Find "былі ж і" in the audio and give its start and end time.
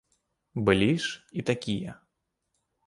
0.69-1.47